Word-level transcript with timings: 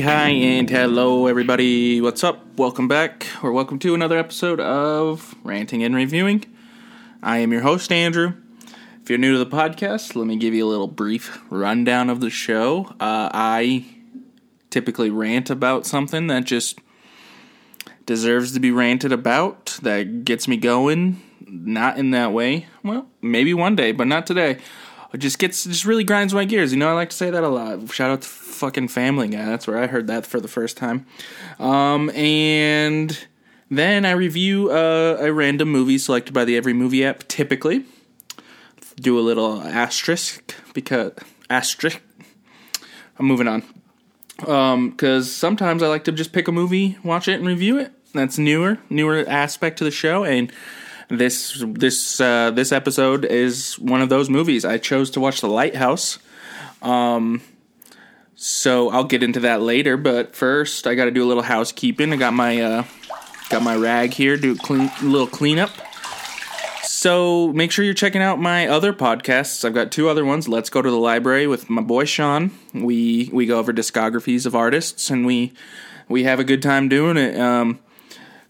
Hi, 0.00 0.28
and 0.28 0.70
hello, 0.70 1.26
everybody. 1.26 2.00
What's 2.00 2.22
up? 2.22 2.56
Welcome 2.56 2.86
back, 2.86 3.26
or 3.42 3.50
welcome 3.50 3.80
to 3.80 3.94
another 3.94 4.16
episode 4.16 4.60
of 4.60 5.34
Ranting 5.42 5.82
and 5.82 5.92
Reviewing. 5.92 6.44
I 7.20 7.38
am 7.38 7.50
your 7.50 7.62
host, 7.62 7.90
Andrew. 7.90 8.34
If 9.02 9.10
you're 9.10 9.18
new 9.18 9.32
to 9.32 9.38
the 9.38 9.46
podcast, 9.50 10.14
let 10.14 10.28
me 10.28 10.36
give 10.36 10.54
you 10.54 10.64
a 10.64 10.70
little 10.70 10.86
brief 10.86 11.42
rundown 11.50 12.10
of 12.10 12.20
the 12.20 12.30
show. 12.30 12.94
Uh, 13.00 13.28
I 13.34 13.86
typically 14.70 15.10
rant 15.10 15.50
about 15.50 15.84
something 15.84 16.28
that 16.28 16.44
just 16.44 16.78
deserves 18.06 18.52
to 18.52 18.60
be 18.60 18.70
ranted 18.70 19.10
about, 19.10 19.78
that 19.82 20.24
gets 20.24 20.46
me 20.46 20.56
going. 20.56 21.20
Not 21.44 21.98
in 21.98 22.12
that 22.12 22.32
way. 22.32 22.66
Well, 22.84 23.08
maybe 23.20 23.52
one 23.52 23.74
day, 23.74 23.90
but 23.90 24.06
not 24.06 24.26
today. 24.26 24.58
It 25.12 25.18
just 25.18 25.38
gets 25.38 25.64
just 25.64 25.84
really 25.84 26.04
grinds 26.04 26.34
my 26.34 26.44
gears. 26.44 26.72
You 26.72 26.78
know, 26.78 26.88
I 26.88 26.92
like 26.92 27.10
to 27.10 27.16
say 27.16 27.30
that 27.30 27.42
a 27.42 27.48
lot. 27.48 27.90
Shout 27.92 28.10
out 28.10 28.22
to 28.22 28.28
fucking 28.28 28.88
Family 28.88 29.28
Guy. 29.28 29.44
That's 29.46 29.66
where 29.66 29.78
I 29.78 29.86
heard 29.86 30.06
that 30.08 30.26
for 30.26 30.40
the 30.40 30.48
first 30.48 30.76
time. 30.76 31.06
Um, 31.58 32.10
and 32.10 33.26
then 33.70 34.04
I 34.04 34.10
review 34.10 34.70
uh, 34.70 35.16
a 35.20 35.32
random 35.32 35.70
movie 35.70 35.98
selected 35.98 36.32
by 36.32 36.44
the 36.44 36.56
Every 36.56 36.74
Movie 36.74 37.04
app. 37.04 37.26
Typically, 37.28 37.84
do 38.96 39.18
a 39.18 39.22
little 39.22 39.62
asterisk 39.62 40.54
because 40.74 41.12
asterisk. 41.48 42.02
I'm 43.18 43.26
moving 43.26 43.48
on 43.48 43.64
because 44.38 45.26
um, 45.26 45.32
sometimes 45.32 45.82
I 45.82 45.88
like 45.88 46.04
to 46.04 46.12
just 46.12 46.32
pick 46.32 46.48
a 46.48 46.52
movie, 46.52 46.96
watch 47.02 47.28
it, 47.28 47.34
and 47.34 47.46
review 47.46 47.78
it. 47.78 47.92
That's 48.14 48.38
newer, 48.38 48.78
newer 48.88 49.24
aspect 49.28 49.78
to 49.78 49.84
the 49.84 49.90
show, 49.90 50.24
and 50.24 50.52
this 51.08 51.62
this 51.66 52.20
uh, 52.20 52.50
this 52.50 52.72
episode 52.72 53.24
is 53.24 53.78
one 53.78 54.02
of 54.02 54.08
those 54.08 54.28
movies. 54.28 54.64
I 54.64 54.78
chose 54.78 55.10
to 55.10 55.20
watch 55.20 55.40
The 55.40 55.48
Lighthouse. 55.48 56.18
Um, 56.82 57.42
so 58.34 58.90
I'll 58.90 59.04
get 59.04 59.22
into 59.22 59.40
that 59.40 59.62
later, 59.62 59.96
but 59.96 60.36
first 60.36 60.86
I 60.86 60.94
got 60.94 61.06
to 61.06 61.10
do 61.10 61.24
a 61.24 61.26
little 61.26 61.42
housekeeping. 61.42 62.12
I 62.12 62.16
got 62.16 62.34
my 62.34 62.60
uh, 62.60 62.84
got 63.50 63.62
my 63.62 63.74
rag 63.74 64.12
here, 64.12 64.36
do 64.36 64.52
a 64.52 64.56
clean 64.56 64.90
little 65.02 65.26
cleanup. 65.26 65.70
So 66.84 67.52
make 67.52 67.70
sure 67.70 67.84
you're 67.84 67.94
checking 67.94 68.22
out 68.22 68.40
my 68.40 68.66
other 68.66 68.92
podcasts. 68.92 69.64
I've 69.64 69.74
got 69.74 69.92
two 69.92 70.08
other 70.08 70.24
ones. 70.24 70.48
Let's 70.48 70.68
go 70.68 70.82
to 70.82 70.90
the 70.90 70.96
library 70.96 71.46
with 71.46 71.70
my 71.70 71.82
boy 71.82 72.04
Sean. 72.04 72.50
We 72.74 73.30
we 73.32 73.46
go 73.46 73.58
over 73.58 73.72
discographies 73.72 74.46
of 74.46 74.54
artists 74.54 75.10
and 75.10 75.24
we 75.24 75.52
we 76.08 76.24
have 76.24 76.38
a 76.38 76.44
good 76.44 76.62
time 76.62 76.88
doing 76.88 77.16
it. 77.16 77.38
Um, 77.38 77.80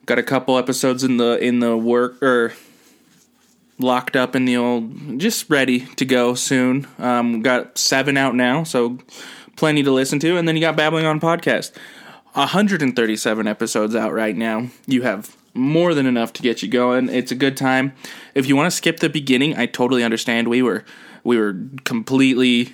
got 0.09 0.19
a 0.19 0.23
couple 0.23 0.57
episodes 0.57 1.05
in 1.05 1.19
the 1.19 1.39
in 1.39 1.61
the 1.61 1.77
work 1.77 2.21
or 2.23 2.55
locked 3.79 4.17
up 4.17 4.35
in 4.35 4.47
the 4.47 4.57
old 4.57 5.19
just 5.21 5.49
ready 5.51 5.81
to 5.97 6.05
go 6.05 6.35
soon. 6.35 6.87
Um, 6.99 7.43
got 7.43 7.77
seven 7.79 8.17
out 8.17 8.35
now 8.35 8.65
so 8.65 8.99
plenty 9.55 9.83
to 9.83 9.93
listen 9.93 10.19
to 10.21 10.37
and 10.37 10.49
then 10.49 10.57
you 10.57 10.61
got 10.61 10.77
babbling 10.77 11.05
on 11.05 11.21
podcast. 11.21 11.77
137 12.33 13.47
episodes 13.47 13.95
out 13.95 14.13
right 14.13 14.37
now. 14.37 14.69
You 14.87 15.03
have 15.03 15.37
more 15.55 15.93
than 15.93 16.07
enough 16.07 16.33
to 16.35 16.43
get 16.43 16.63
you 16.63 16.69
going. 16.69 17.09
It's 17.09 17.33
a 17.33 17.35
good 17.35 17.57
time. 17.57 17.93
If 18.35 18.47
you 18.47 18.57
want 18.57 18.69
to 18.69 18.77
skip 18.77 19.01
the 19.01 19.11
beginning 19.11 19.57
i 19.57 19.67
totally 19.67 20.03
understand. 20.03 20.49
We 20.49 20.63
were 20.63 20.85
we 21.23 21.37
were 21.37 21.55
completely 21.85 22.73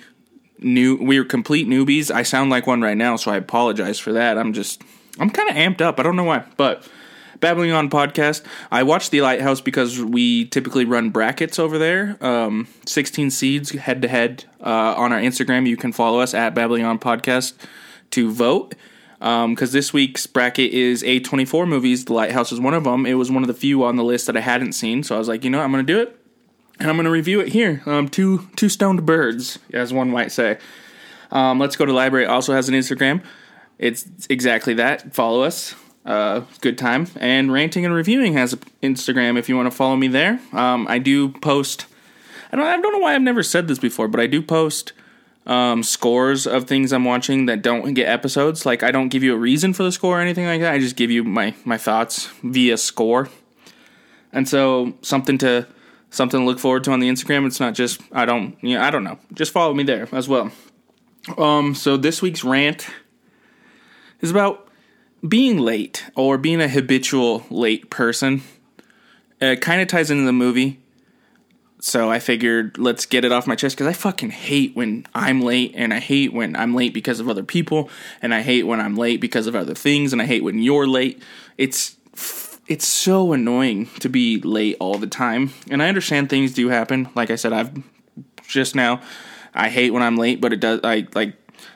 new 0.59 0.95
we 0.95 1.19
were 1.19 1.25
complete 1.25 1.67
newbies. 1.67 2.11
I 2.11 2.23
sound 2.23 2.49
like 2.49 2.65
one 2.65 2.81
right 2.81 2.97
now 2.97 3.17
so 3.17 3.29
i 3.29 3.35
apologize 3.35 3.99
for 3.99 4.13
that. 4.13 4.37
I'm 4.37 4.53
just 4.53 4.81
i'm 5.19 5.29
kind 5.29 5.49
of 5.49 5.55
amped 5.57 5.81
up. 5.81 5.99
I 5.99 6.03
don't 6.03 6.15
know 6.15 6.23
why 6.23 6.45
but 6.55 6.87
Babbling 7.39 7.71
On 7.71 7.89
podcast. 7.89 8.43
I 8.71 8.83
watch 8.83 9.09
The 9.09 9.21
Lighthouse 9.21 9.61
because 9.61 10.01
we 10.01 10.45
typically 10.45 10.85
run 10.85 11.09
brackets 11.09 11.59
over 11.59 11.77
there. 11.77 12.17
Um, 12.21 12.67
16 12.85 13.31
seeds 13.31 13.71
head 13.71 14.01
to 14.01 14.07
head 14.07 14.45
on 14.61 15.11
our 15.11 15.19
Instagram. 15.19 15.67
You 15.67 15.77
can 15.77 15.91
follow 15.91 16.19
us 16.19 16.33
at 16.33 16.55
Babbling 16.55 16.85
On 16.85 16.99
podcast 16.99 17.53
to 18.11 18.31
vote. 18.31 18.75
Because 19.19 19.69
um, 19.69 19.71
this 19.71 19.93
week's 19.93 20.27
bracket 20.27 20.71
is 20.71 21.01
A24 21.01 21.67
movies. 21.67 22.05
The 22.05 22.13
Lighthouse 22.13 22.51
is 22.51 22.59
one 22.59 22.73
of 22.73 22.83
them. 22.83 23.05
It 23.05 23.13
was 23.15 23.31
one 23.31 23.43
of 23.43 23.47
the 23.47 23.53
few 23.53 23.83
on 23.83 23.95
the 23.95 24.03
list 24.03 24.27
that 24.27 24.37
I 24.37 24.41
hadn't 24.41 24.73
seen. 24.73 25.03
So 25.03 25.15
I 25.15 25.17
was 25.17 25.27
like, 25.27 25.43
you 25.43 25.49
know? 25.49 25.61
I'm 25.61 25.71
going 25.71 25.85
to 25.85 25.93
do 25.93 25.99
it. 25.99 26.19
And 26.79 26.89
I'm 26.89 26.95
going 26.97 27.05
to 27.05 27.11
review 27.11 27.39
it 27.39 27.47
here. 27.47 27.81
Um, 27.85 28.09
two, 28.09 28.49
two 28.57 28.67
stoned 28.67 29.05
birds, 29.05 29.57
as 29.73 29.93
one 29.93 30.11
might 30.11 30.31
say. 30.31 30.57
Um, 31.31 31.59
let's 31.59 31.77
go 31.77 31.85
to 31.85 31.93
library. 31.93 32.25
Also 32.25 32.53
has 32.53 32.67
an 32.67 32.75
Instagram. 32.75 33.23
It's 33.79 34.05
exactly 34.29 34.73
that. 34.75 35.15
Follow 35.15 35.41
us 35.41 35.75
uh, 36.05 36.41
good 36.61 36.77
time. 36.77 37.07
And 37.15 37.51
ranting 37.51 37.85
and 37.85 37.93
reviewing 37.93 38.33
has 38.33 38.53
an 38.53 38.59
Instagram 38.83 39.37
if 39.37 39.49
you 39.49 39.55
want 39.55 39.69
to 39.69 39.75
follow 39.75 39.95
me 39.95 40.07
there. 40.07 40.39
Um, 40.53 40.87
I 40.87 40.99
do 40.99 41.29
post. 41.29 41.87
I 42.51 42.57
don't. 42.57 42.65
I 42.65 42.79
don't 42.79 42.93
know 42.93 42.99
why 42.99 43.15
I've 43.15 43.21
never 43.21 43.43
said 43.43 43.67
this 43.67 43.79
before, 43.79 44.07
but 44.07 44.19
I 44.19 44.27
do 44.27 44.41
post 44.41 44.93
um, 45.45 45.83
scores 45.83 46.47
of 46.47 46.65
things 46.65 46.91
I'm 46.91 47.05
watching 47.05 47.45
that 47.45 47.61
don't 47.61 47.93
get 47.93 48.07
episodes. 48.07 48.65
Like 48.65 48.83
I 48.83 48.91
don't 48.91 49.09
give 49.09 49.23
you 49.23 49.33
a 49.33 49.37
reason 49.37 49.73
for 49.73 49.83
the 49.83 49.91
score 49.91 50.19
or 50.19 50.21
anything 50.21 50.45
like 50.45 50.61
that. 50.61 50.73
I 50.73 50.79
just 50.79 50.95
give 50.95 51.11
you 51.11 51.23
my 51.23 51.53
my 51.63 51.77
thoughts 51.77 52.27
via 52.43 52.77
score. 52.77 53.29
And 54.31 54.47
so 54.47 54.93
something 55.01 55.37
to 55.39 55.67
something 56.09 56.39
to 56.39 56.45
look 56.45 56.59
forward 56.59 56.83
to 56.85 56.91
on 56.91 56.99
the 56.99 57.09
Instagram. 57.09 57.45
It's 57.45 57.59
not 57.59 57.73
just 57.73 58.01
I 58.11 58.25
don't 58.25 58.57
you 58.61 58.77
know, 58.77 58.83
I 58.83 58.89
don't 58.89 59.03
know. 59.03 59.19
Just 59.33 59.51
follow 59.51 59.73
me 59.73 59.83
there 59.83 60.07
as 60.11 60.27
well. 60.27 60.51
Um 61.37 61.75
so 61.75 61.97
this 61.97 62.21
week's 62.21 62.43
rant 62.43 62.87
is 64.21 64.31
about 64.31 64.64
being 65.27 65.57
late 65.57 66.05
or 66.15 66.37
being 66.37 66.61
a 66.61 66.67
habitual 66.67 67.45
late 67.49 67.89
person 67.89 68.43
uh, 69.41 69.47
it 69.47 69.61
kind 69.61 69.81
of 69.81 69.87
ties 69.87 70.09
into 70.09 70.25
the 70.25 70.33
movie. 70.33 70.79
So 71.79 72.09
I 72.09 72.19
figured 72.19 72.77
let's 72.77 73.05
get 73.05 73.25
it 73.25 73.31
off 73.31 73.45
my 73.45 73.55
chest 73.55 73.75
because 73.75 73.87
I 73.87 73.93
fucking 73.93 74.31
hate 74.31 74.75
when 74.75 75.05
I'm 75.13 75.41
late 75.41 75.73
and 75.75 75.93
I 75.93 75.99
hate 75.99 76.33
when 76.33 76.55
I'm 76.55 76.73
late 76.73 76.93
because 76.93 77.19
of 77.19 77.29
other 77.29 77.43
people 77.43 77.89
and 78.21 78.33
I 78.33 78.41
hate 78.41 78.63
when 78.63 78.79
I'm 78.79 78.95
late 78.95 79.21
because 79.21 79.45
of 79.45 79.55
other 79.55 79.75
things 79.75 80.11
and 80.11 80.21
I 80.21 80.25
hate 80.25 80.43
when 80.43 80.59
you're 80.59 80.87
late. 80.87 81.21
It's 81.57 81.97
it's 82.67 82.87
so 82.87 83.33
annoying 83.33 83.87
to 83.99 84.09
be 84.09 84.39
late 84.39 84.77
all 84.79 84.97
the 84.97 85.05
time. 85.05 85.53
And 85.69 85.83
I 85.83 85.89
understand 85.89 86.29
things 86.29 86.53
do 86.53 86.69
happen. 86.69 87.09
Like 87.13 87.29
I 87.29 87.35
said, 87.35 87.53
I've 87.53 87.71
just 88.47 88.73
now 88.73 89.01
I 89.53 89.69
hate 89.69 89.91
when 89.91 90.01
I'm 90.01 90.17
late, 90.17 90.41
but 90.41 90.53
it 90.53 90.61
does 90.61 90.79
I 90.83 91.07
like 91.13 91.33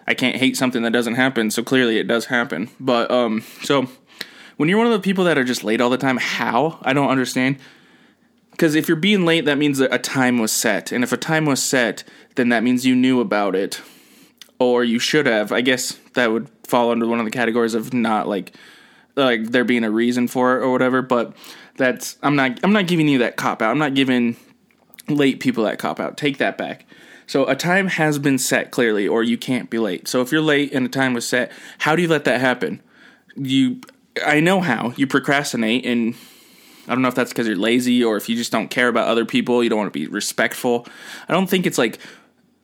I 0.07 0.13
can't 0.13 0.35
hate 0.35 0.57
something 0.57 0.81
that 0.83 0.91
doesn't 0.91 1.15
happen. 1.15 1.51
So 1.51 1.63
clearly 1.63 1.97
it 1.97 2.07
does 2.07 2.25
happen. 2.25 2.69
But 2.79 3.09
um, 3.11 3.43
so 3.61 3.87
when 4.57 4.67
you're 4.67 4.77
one 4.77 4.87
of 4.87 4.93
the 4.93 4.99
people 4.99 5.23
that 5.25 5.37
are 5.37 5.43
just 5.43 5.63
late 5.63 5.81
all 5.81 5.89
the 5.89 5.97
time, 5.97 6.17
how 6.17 6.79
I 6.81 6.93
don't 6.93 7.09
understand. 7.09 7.57
Because 8.51 8.75
if 8.75 8.89
you're 8.89 8.97
being 8.97 9.25
late, 9.25 9.45
that 9.45 9.57
means 9.57 9.77
that 9.77 9.93
a 9.93 9.97
time 9.97 10.37
was 10.37 10.51
set, 10.51 10.91
and 10.91 11.01
if 11.01 11.13
a 11.13 11.17
time 11.17 11.45
was 11.45 11.63
set, 11.63 12.03
then 12.35 12.49
that 12.49 12.61
means 12.61 12.85
you 12.85 12.93
knew 12.93 13.21
about 13.21 13.55
it, 13.55 13.81
or 14.59 14.83
you 14.83 14.99
should 14.99 15.27
have. 15.27 15.53
I 15.53 15.61
guess 15.61 15.97
that 16.13 16.29
would 16.29 16.49
fall 16.67 16.91
under 16.91 17.07
one 17.07 17.19
of 17.19 17.25
the 17.25 17.31
categories 17.31 17.73
of 17.73 17.93
not 17.93 18.27
like 18.27 18.53
like 19.15 19.51
there 19.51 19.63
being 19.63 19.85
a 19.85 19.91
reason 19.91 20.27
for 20.27 20.57
it 20.57 20.61
or 20.61 20.73
whatever. 20.73 21.01
But 21.01 21.37
that's 21.77 22.17
I'm 22.21 22.35
not 22.35 22.59
I'm 22.61 22.73
not 22.73 22.87
giving 22.87 23.07
you 23.07 23.19
that 23.19 23.37
cop 23.37 23.61
out. 23.61 23.71
I'm 23.71 23.79
not 23.79 23.93
giving 23.93 24.35
late 25.07 25.39
people 25.39 25.63
that 25.63 25.79
cop 25.79 26.01
out. 26.01 26.17
Take 26.17 26.39
that 26.39 26.57
back. 26.57 26.85
So 27.29 27.45
a 27.45 27.55
time 27.55 27.89
has 27.89 28.17
been 28.17 28.39
set 28.39 28.71
clearly, 28.71 29.07
or 29.07 29.21
you 29.21 29.37
can't 29.37 29.69
be 29.69 29.77
late. 29.77 30.07
So 30.07 30.21
if 30.21 30.31
you're 30.31 30.41
late 30.41 30.73
and 30.73 30.87
a 30.87 30.89
time 30.89 31.13
was 31.13 31.27
set, 31.27 31.51
how 31.77 31.95
do 31.95 32.01
you 32.01 32.07
let 32.07 32.25
that 32.25 32.41
happen? 32.41 32.81
You, 33.35 33.81
I 34.25 34.39
know 34.39 34.61
how. 34.61 34.93
You 34.97 35.05
procrastinate, 35.05 35.85
and 35.85 36.15
I 36.87 36.93
don't 36.93 37.03
know 37.03 37.07
if 37.07 37.13
that's 37.13 37.29
because 37.29 37.45
you're 37.45 37.55
lazy 37.55 38.03
or 38.03 38.17
if 38.17 38.29
you 38.29 38.35
just 38.35 38.51
don't 38.51 38.67
care 38.67 38.87
about 38.87 39.07
other 39.07 39.25
people. 39.25 39.63
You 39.63 39.69
don't 39.69 39.77
want 39.77 39.93
to 39.93 39.99
be 39.99 40.07
respectful. 40.07 40.87
I 41.27 41.33
don't 41.33 41.47
think 41.47 41.67
it's 41.67 41.77
like. 41.77 41.99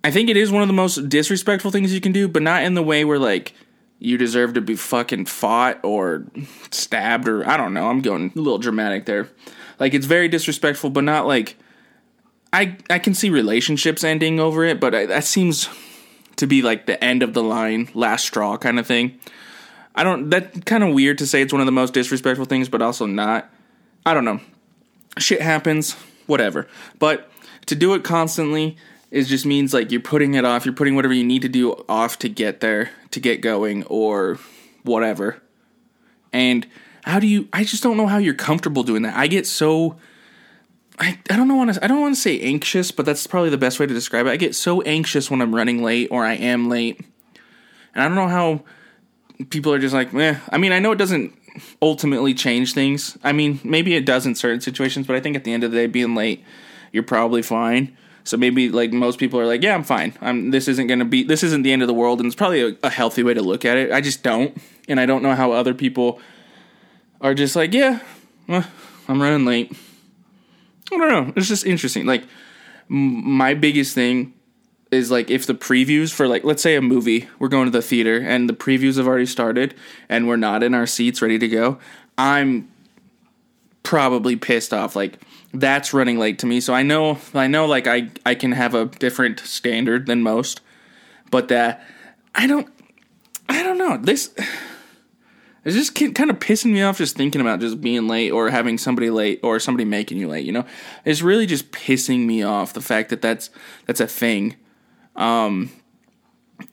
I 0.04 0.10
think 0.10 0.32
it 0.32 0.38
is 0.38 0.52
one 0.52 0.64
of 0.64 0.68
the 0.68 0.74
most 0.74 1.10
disrespectful 1.10 1.70
things 1.70 1.94
you 1.94 2.02
can 2.02 2.12
do, 2.12 2.28
but 2.28 2.42
not 2.42 2.64
in 2.64 2.74
the 2.74 2.82
way 2.82 3.06
where 3.06 3.20
like 3.20 3.54
you 4.00 4.18
deserve 4.18 4.56
to 4.56 4.62
be 4.62 4.76
fucking 4.76 5.26
fought 5.26 5.80
or 5.84 6.26
stabbed 6.72 7.28
or 7.28 7.48
I 7.48 7.56
don't 7.56 7.76
know. 7.76 7.88
I'm 7.88 8.02
going 8.02 8.32
a 8.36 8.40
little 8.40 8.58
dramatic 8.58 9.06
there. 9.06 9.30
Like 9.80 9.94
it's 9.94 10.08
very 10.08 10.28
disrespectful, 10.28 10.90
but 10.90 11.04
not 11.04 11.28
like 11.28 11.56
I 12.56 12.78
I 12.90 13.00
can 13.00 13.14
see 13.14 13.30
relationships 13.30 14.04
ending 14.04 14.40
over 14.40 14.64
it, 14.64 14.80
but 14.80 14.96
I, 14.96 15.06
that 15.08 15.26
seems 15.26 15.68
to 16.38 16.48
be 16.48 16.62
like 16.62 16.86
the 16.86 17.02
end 17.04 17.22
of 17.22 17.34
the 17.34 17.44
line, 17.44 17.90
last 17.94 18.26
straw 18.26 18.58
kind 18.58 18.80
of 18.80 18.88
thing. 18.88 19.20
I 19.94 20.06
don't. 20.06 20.30
That 20.30 20.66
kind 20.66 20.82
of 20.82 20.94
weird 20.94 21.18
to 21.18 21.28
say 21.28 21.42
it's 21.42 21.52
one 21.52 21.62
of 21.62 21.66
the 21.66 21.74
most 21.74 21.94
disrespectful 21.94 22.46
things, 22.46 22.70
but 22.70 22.82
also 22.82 23.06
not. 23.06 23.50
I 24.06 24.14
don't 24.14 24.24
know. 24.24 24.40
Shit 25.18 25.42
happens, 25.42 25.94
whatever. 26.28 26.68
But 26.98 27.30
to 27.66 27.76
do 27.76 27.94
it 27.94 28.06
constantly 28.06 28.78
is 29.12 29.28
just 29.28 29.46
means 29.46 29.74
like 29.74 29.92
you're 29.92 30.00
putting 30.00 30.36
it 30.36 30.46
off. 30.46 30.66
You're 30.66 30.76
putting 30.76 30.96
whatever 30.96 31.14
you 31.14 31.26
need 31.26 31.42
to 31.42 31.50
do 31.50 31.74
off 31.90 32.20
to 32.20 32.30
get 32.30 32.62
there, 32.62 32.90
to 33.12 33.20
get 33.20 33.42
going, 33.42 33.84
or 33.86 34.40
whatever. 34.84 35.42
And 36.32 36.66
how 37.04 37.20
do 37.20 37.28
you? 37.28 37.50
I 37.52 37.66
just 37.66 37.84
don't 37.84 37.98
know 37.98 38.08
how 38.08 38.18
you're 38.18 38.34
comfortable 38.34 38.84
doing 38.84 39.02
that. 39.02 39.18
I 39.18 39.28
get 39.28 39.46
so 39.46 39.98
I, 40.98 41.20
I 41.30 41.36
don't 41.36 41.56
want 41.56 41.74
to 41.74 41.84
I 41.84 41.88
don't 41.88 42.02
want 42.02 42.16
to 42.16 42.22
say 42.22 42.40
anxious, 42.40 42.92
but 42.92 43.06
that's 43.06 43.28
probably 43.28 43.50
the 43.50 43.58
best 43.58 43.80
way 43.80 43.86
to 43.86 43.94
describe 43.94 44.28
it. 44.28 44.30
I 44.30 44.38
get 44.38 44.56
so 44.56 44.82
anxious 44.82 45.30
when 45.30 45.42
I'm 45.42 45.54
running 45.54 45.84
late 45.84 46.08
or 46.12 46.26
I 46.26 46.34
am 46.34 46.70
late. 46.70 47.00
And 47.94 48.04
I 48.04 48.08
don't 48.08 48.16
know 48.16 48.28
how 48.28 48.64
people 49.50 49.74
are 49.74 49.80
just 49.80 49.94
like, 49.94 50.14
eh. 50.14 50.38
I 50.50 50.58
mean, 50.58 50.72
I 50.72 50.80
know 50.80 50.92
it 50.92 50.98
doesn't 50.98 51.34
ultimately 51.82 52.34
change 52.34 52.74
things. 52.74 53.18
I 53.24 53.32
mean, 53.32 53.60
maybe 53.64 53.96
it 53.96 54.06
does 54.06 54.26
in 54.26 54.36
certain 54.36 54.62
situations, 54.62 55.08
but 55.08 55.16
I 55.16 55.20
think 55.20 55.36
at 55.36 55.44
the 55.44 55.54
end 55.54 55.64
of 55.64 55.72
the 55.72 55.78
day 55.78 55.88
being 55.88 56.16
late, 56.16 56.44
you're 56.92 57.04
probably 57.04 57.42
fine. 57.42 57.98
So 58.24 58.38
maybe 58.38 58.70
like 58.70 58.92
most 58.92 59.20
people 59.20 59.40
are 59.40 59.46
like, 59.46 59.62
yeah, 59.62 59.76
I'm 59.76 59.84
fine. 59.84 60.14
I'm 60.20 60.50
this 60.52 60.68
isn't 60.68 60.88
gonna 60.88 61.06
be 61.06 61.24
this 61.24 61.44
isn't 61.44 61.62
the 61.62 61.72
end 61.72 61.84
of 61.84 61.88
the 61.88 61.94
world, 61.94 62.20
and 62.20 62.28
it's 62.28 62.36
probably 62.36 62.62
a, 62.62 62.76
a 62.84 62.90
healthy 62.90 63.22
way 63.22 63.34
to 63.34 63.42
look 63.42 63.66
at 63.66 63.78
it. 63.78 63.92
I 63.92 64.02
just 64.02 64.24
don't, 64.24 64.58
and 64.88 65.00
I 65.00 65.06
don't 65.06 65.22
know 65.22 65.36
how 65.36 65.52
other 65.52 65.76
people 65.76 66.20
are 67.22 67.36
just 67.36 67.56
like, 67.56 67.74
yeah, 67.74 68.00
I'm 68.50 69.22
running 69.22 69.46
late. 69.46 69.76
I 70.92 70.98
don't 70.98 71.10
know. 71.10 71.34
It's 71.36 71.48
just 71.48 71.66
interesting. 71.66 72.06
Like 72.06 72.24
m- 72.90 73.30
my 73.30 73.54
biggest 73.54 73.96
thing 73.96 74.34
is 74.92 75.12
like 75.12 75.30
if 75.30 75.46
the 75.46 75.54
previews 75.54 76.14
for 76.14 76.28
like 76.28 76.44
let's 76.44 76.62
say 76.62 76.76
a 76.76 76.82
movie 76.82 77.28
we're 77.40 77.48
going 77.48 77.66
to 77.66 77.72
the 77.72 77.82
theater 77.82 78.18
and 78.20 78.50
the 78.50 78.54
previews 78.54 78.98
have 78.98 79.08
already 79.08 79.26
started 79.26 79.74
and 80.10 80.28
we're 80.28 80.36
not 80.36 80.64
in 80.64 80.74
our 80.74 80.86
seats 80.86 81.22
ready 81.22 81.40
to 81.40 81.48
go 81.48 81.78
i'm 82.18 82.70
probably 83.84 84.36
pissed 84.36 84.74
off 84.74 84.96
like 84.96 85.20
that's 85.54 85.94
running 85.94 86.18
late 86.18 86.40
to 86.40 86.46
me 86.46 86.60
so 86.60 86.74
i 86.74 86.84
know 86.84 87.18
i 87.34 87.48
know 87.48 87.66
like 87.66 87.88
i 87.88 88.10
i 88.26 88.36
can 88.36 88.52
have 88.52 88.74
a 88.74 88.86
different 88.86 89.40
standard 89.40 90.06
than 90.06 90.22
most 90.22 90.62
but 91.32 91.48
that 91.48 91.86
i 92.34 92.48
don't 92.48 92.68
i 93.50 93.62
don't 93.64 93.78
know 93.78 93.98
this 93.98 94.34
it's 95.66 95.76
just 95.76 95.96
kind 95.96 96.30
of 96.30 96.40
pissing 96.40 96.72
me 96.72 96.82
off 96.82 96.98
just 96.98 97.18
thinking 97.18 97.42
about 97.42 97.60
just 97.60 97.82
being 97.82 98.08
late 98.08 98.32
or 98.32 98.50
having 98.50 98.78
somebody 98.78 99.10
late 99.10 99.40
or 99.44 99.60
somebody 99.60 99.84
making 99.84 100.18
you 100.18 100.28
late 100.28 100.46
you 100.46 100.52
know 100.52 100.66
it's 101.04 101.22
really 101.22 101.46
just 101.46 101.72
pissing 101.72 102.26
me 102.26 102.44
off 102.44 102.74
the 102.74 102.82
fact 102.82 103.10
that 103.10 103.22
that's 103.22 103.50
that's 103.86 104.00
a 104.00 104.08
thing 104.08 104.56
um, 105.16 105.72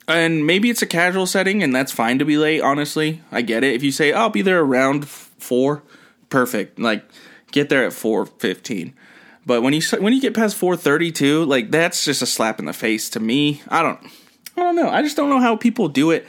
and 0.07 0.45
maybe 0.45 0.69
it's 0.69 0.81
a 0.81 0.87
casual 0.87 1.25
setting, 1.25 1.63
and 1.63 1.75
that's 1.75 1.91
fine 1.91 2.19
to 2.19 2.25
be 2.25 2.37
late. 2.37 2.61
Honestly, 2.61 3.21
I 3.31 3.41
get 3.41 3.63
it. 3.63 3.73
If 3.73 3.83
you 3.83 3.91
say 3.91 4.11
I'll 4.11 4.29
be 4.29 4.41
there 4.41 4.61
around 4.61 5.07
four, 5.07 5.83
perfect. 6.29 6.79
Like 6.79 7.05
get 7.51 7.69
there 7.69 7.85
at 7.85 7.93
four 7.93 8.25
fifteen. 8.25 8.93
But 9.45 9.61
when 9.61 9.73
you 9.73 9.81
when 9.99 10.13
you 10.13 10.21
get 10.21 10.33
past 10.33 10.55
four 10.55 10.75
thirty 10.75 11.11
two, 11.11 11.45
like 11.45 11.71
that's 11.71 12.05
just 12.05 12.21
a 12.21 12.25
slap 12.25 12.59
in 12.59 12.65
the 12.65 12.73
face 12.73 13.09
to 13.11 13.19
me. 13.19 13.61
I 13.67 13.81
don't, 13.81 13.99
I 14.57 14.61
don't 14.61 14.75
know. 14.75 14.89
I 14.89 15.01
just 15.01 15.17
don't 15.17 15.29
know 15.29 15.39
how 15.39 15.55
people 15.55 15.87
do 15.89 16.11
it 16.11 16.27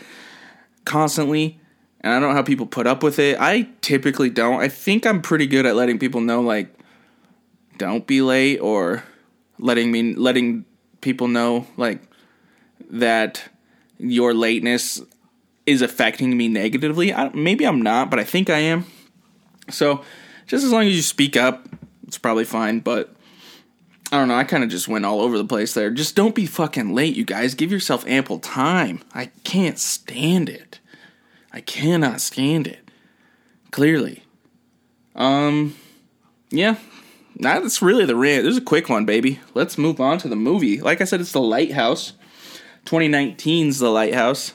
constantly, 0.85 1.61
and 2.05 2.13
I 2.13 2.21
don't 2.21 2.29
know 2.29 2.35
how 2.35 2.43
people 2.43 2.67
put 2.67 2.87
up 2.87 3.03
with 3.03 3.19
it. 3.19 3.39
I 3.41 3.67
typically 3.81 4.29
don't. 4.29 4.61
I 4.61 4.69
think 4.69 5.07
I'm 5.07 5.23
pretty 5.23 5.47
good 5.47 5.65
at 5.65 5.75
letting 5.75 5.99
people 5.99 6.21
know 6.21 6.43
like, 6.43 6.69
don't 7.79 8.07
be 8.07 8.21
late, 8.21 8.59
or 8.59 9.03
letting 9.59 9.91
me 9.91 10.15
letting 10.15 10.67
people 11.01 11.29
know 11.29 11.67
like 11.79 12.03
that 12.91 13.49
your 13.97 14.35
lateness 14.35 15.01
is 15.65 15.81
affecting 15.81 16.37
me 16.37 16.47
negatively. 16.47 17.15
I, 17.15 17.31
maybe 17.31 17.67
I'm 17.67 17.81
not, 17.81 18.11
but 18.11 18.19
I 18.19 18.25
think 18.25 18.51
I 18.51 18.59
am. 18.59 18.85
So, 19.71 20.05
just 20.47 20.63
as 20.63 20.71
long 20.71 20.87
as 20.87 20.95
you 20.95 21.01
speak 21.01 21.39
up, 21.39 21.67
it's 22.07 22.19
probably 22.19 22.45
fine. 22.45 22.81
But 22.81 23.17
I 24.13 24.19
don't 24.19 24.29
know. 24.29 24.37
I 24.37 24.45
kind 24.45 24.63
of 24.63 24.69
just 24.69 24.89
went 24.89 25.07
all 25.07 25.23
over 25.23 25.39
the 25.39 25.47
place 25.47 25.73
there. 25.73 25.91
Just 25.91 26.15
don't 26.15 26.35
be 26.35 26.45
fucking 26.45 26.95
late, 26.95 27.17
you 27.17 27.25
guys. 27.25 27.55
Give 27.55 27.73
yourself 27.73 28.07
ample 28.07 28.41
time. 28.41 29.03
I 29.15 29.31
can't 29.43 29.79
stand 29.79 30.51
it. 30.51 30.81
I 31.55 31.61
cannot 31.61 32.21
stand 32.21 32.67
it. 32.67 32.91
Clearly. 33.71 34.25
Um, 35.15 35.77
yeah, 36.51 36.79
that's 37.39 37.81
really 37.81 38.05
the 38.05 38.17
rant. 38.17 38.43
There's 38.43 38.57
a 38.57 38.61
quick 38.61 38.89
one, 38.89 39.05
baby. 39.05 39.39
Let's 39.55 39.79
move 39.79 40.01
on 40.01 40.19
to 40.19 40.29
the 40.29 40.35
movie. 40.35 40.81
Like 40.81 41.01
I 41.01 41.05
said, 41.05 41.21
it's 41.21 41.31
The 41.31 41.41
Lighthouse. 41.41 42.15
2019's 42.87 43.79
The 43.79 43.89
Lighthouse. 43.89 44.55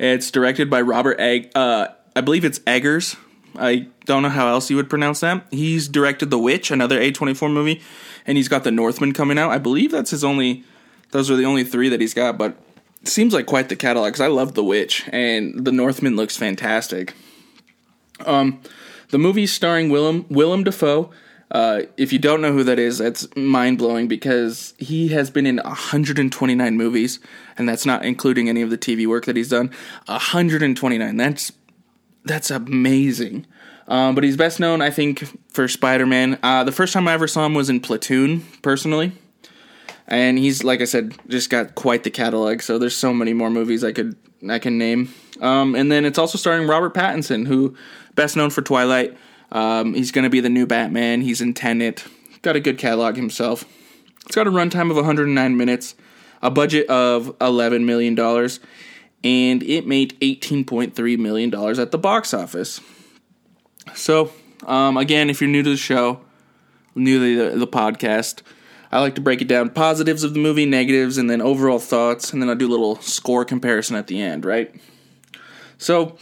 It's 0.00 0.32
directed 0.32 0.68
by 0.68 0.80
Robert 0.80 1.20
Egg. 1.20 1.52
Uh, 1.54 1.88
I 2.16 2.20
believe 2.20 2.44
it's 2.44 2.58
Eggers. 2.66 3.16
I 3.56 3.86
don't 4.04 4.24
know 4.24 4.28
how 4.28 4.48
else 4.48 4.70
you 4.70 4.76
would 4.76 4.90
pronounce 4.90 5.20
that. 5.20 5.46
He's 5.52 5.86
directed 5.86 6.30
The 6.30 6.38
Witch, 6.38 6.72
another 6.72 7.00
A24 7.00 7.52
movie, 7.52 7.80
and 8.26 8.36
he's 8.36 8.48
got 8.48 8.64
The 8.64 8.72
Northman 8.72 9.12
coming 9.12 9.38
out. 9.38 9.52
I 9.52 9.58
believe 9.58 9.92
that's 9.92 10.10
his 10.10 10.24
only. 10.24 10.64
Those 11.12 11.30
are 11.30 11.36
the 11.36 11.44
only 11.44 11.62
three 11.62 11.88
that 11.88 12.00
he's 12.00 12.12
got, 12.12 12.36
but 12.36 12.56
seems 13.04 13.34
like 13.34 13.46
quite 13.46 13.68
the 13.68 13.76
catalog. 13.76 14.08
Because 14.08 14.20
I 14.20 14.28
love 14.28 14.54
The 14.54 14.64
Witch, 14.64 15.08
and 15.12 15.64
The 15.64 15.72
Northman 15.72 16.16
looks 16.16 16.36
fantastic. 16.36 17.14
Um, 18.26 18.60
the 19.10 19.18
movie's 19.18 19.52
starring 19.52 19.90
Willem 19.90 20.26
Willem 20.28 20.64
Dafoe. 20.64 21.10
Uh, 21.50 21.82
if 21.96 22.12
you 22.12 22.18
don't 22.18 22.42
know 22.42 22.52
who 22.52 22.62
that 22.62 22.78
is, 22.78 22.98
that's 22.98 23.26
mind 23.34 23.78
blowing 23.78 24.06
because 24.06 24.74
he 24.76 25.08
has 25.08 25.30
been 25.30 25.46
in 25.46 25.56
129 25.58 26.76
movies, 26.76 27.20
and 27.56 27.66
that's 27.66 27.86
not 27.86 28.04
including 28.04 28.50
any 28.50 28.60
of 28.60 28.68
the 28.68 28.76
TV 28.76 29.06
work 29.06 29.24
that 29.24 29.36
he's 29.36 29.48
done. 29.48 29.70
129. 30.06 31.16
That's 31.16 31.52
that's 32.24 32.50
amazing. 32.50 33.46
Um, 33.86 34.14
but 34.14 34.22
he's 34.22 34.36
best 34.36 34.60
known, 34.60 34.82
I 34.82 34.90
think, 34.90 35.24
for 35.50 35.66
Spider 35.66 36.04
Man. 36.04 36.38
Uh, 36.42 36.62
the 36.64 36.72
first 36.72 36.92
time 36.92 37.08
I 37.08 37.14
ever 37.14 37.26
saw 37.26 37.46
him 37.46 37.54
was 37.54 37.70
in 37.70 37.80
Platoon, 37.80 38.44
personally. 38.60 39.12
And 40.08 40.38
he's 40.38 40.64
like 40.64 40.80
I 40.80 40.84
said, 40.84 41.14
just 41.28 41.50
got 41.50 41.74
quite 41.74 42.02
the 42.02 42.10
catalog. 42.10 42.62
So 42.62 42.78
there's 42.78 42.96
so 42.96 43.12
many 43.12 43.34
more 43.34 43.50
movies 43.50 43.84
I 43.84 43.92
could 43.92 44.16
I 44.48 44.58
can 44.58 44.78
name. 44.78 45.12
Um, 45.40 45.74
and 45.74 45.92
then 45.92 46.04
it's 46.04 46.18
also 46.18 46.38
starring 46.38 46.66
Robert 46.66 46.94
Pattinson, 46.94 47.46
who 47.46 47.76
best 48.14 48.34
known 48.34 48.50
for 48.50 48.62
Twilight. 48.62 49.16
Um, 49.52 49.94
he's 49.94 50.10
going 50.10 50.24
to 50.24 50.30
be 50.30 50.40
the 50.40 50.48
new 50.48 50.66
Batman. 50.66 51.20
He's 51.20 51.40
in 51.40 51.54
Tenet. 51.54 52.04
Got 52.42 52.56
a 52.56 52.60
good 52.60 52.78
catalog 52.78 53.16
himself. 53.16 53.64
It's 54.26 54.34
got 54.34 54.46
a 54.46 54.50
runtime 54.50 54.90
of 54.90 54.96
109 54.96 55.56
minutes, 55.56 55.94
a 56.42 56.50
budget 56.50 56.86
of 56.88 57.34
11 57.40 57.86
million 57.86 58.14
dollars, 58.14 58.60
and 59.24 59.62
it 59.62 59.86
made 59.86 60.18
18.3 60.20 61.18
million 61.18 61.50
dollars 61.50 61.78
at 61.78 61.90
the 61.90 61.98
box 61.98 62.34
office. 62.34 62.80
So, 63.94 64.32
um, 64.66 64.96
again, 64.96 65.30
if 65.30 65.40
you're 65.40 65.48
new 65.50 65.62
to 65.62 65.70
the 65.70 65.76
show, 65.76 66.20
new 66.94 67.18
to 67.18 67.50
the, 67.50 67.58
the 67.58 67.66
podcast, 67.66 68.42
I 68.90 69.00
like 69.00 69.14
to 69.16 69.20
break 69.20 69.42
it 69.42 69.48
down 69.48 69.70
positives 69.70 70.24
of 70.24 70.34
the 70.34 70.40
movie, 70.40 70.64
negatives, 70.64 71.18
and 71.18 71.28
then 71.28 71.40
overall 71.42 71.78
thoughts, 71.78 72.32
and 72.32 72.40
then 72.40 72.48
I'll 72.48 72.54
do 72.54 72.68
a 72.68 72.70
little 72.70 72.96
score 73.00 73.44
comparison 73.44 73.96
at 73.96 74.06
the 74.06 74.20
end, 74.20 74.44
right? 74.44 74.74
So, 75.76 76.16